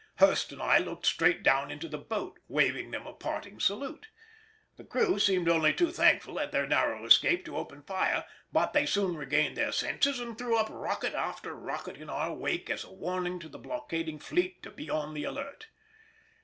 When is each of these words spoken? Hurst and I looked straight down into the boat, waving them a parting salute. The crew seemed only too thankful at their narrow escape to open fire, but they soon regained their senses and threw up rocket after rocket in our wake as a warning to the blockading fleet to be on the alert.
Hurst 0.15 0.51
and 0.51 0.59
I 0.63 0.79
looked 0.79 1.05
straight 1.05 1.43
down 1.43 1.69
into 1.69 1.87
the 1.87 1.99
boat, 1.99 2.39
waving 2.47 2.89
them 2.89 3.05
a 3.05 3.13
parting 3.13 3.59
salute. 3.59 4.07
The 4.75 4.83
crew 4.83 5.19
seemed 5.19 5.47
only 5.47 5.75
too 5.75 5.91
thankful 5.91 6.39
at 6.39 6.51
their 6.51 6.65
narrow 6.65 7.05
escape 7.05 7.45
to 7.45 7.55
open 7.57 7.83
fire, 7.83 8.25
but 8.51 8.73
they 8.73 8.87
soon 8.87 9.15
regained 9.15 9.57
their 9.57 9.71
senses 9.71 10.19
and 10.19 10.35
threw 10.35 10.57
up 10.57 10.69
rocket 10.71 11.13
after 11.13 11.53
rocket 11.53 11.97
in 11.97 12.09
our 12.09 12.33
wake 12.33 12.67
as 12.71 12.83
a 12.83 12.91
warning 12.91 13.37
to 13.41 13.47
the 13.47 13.59
blockading 13.59 14.17
fleet 14.17 14.63
to 14.63 14.71
be 14.71 14.89
on 14.89 15.13
the 15.13 15.23
alert. 15.23 15.67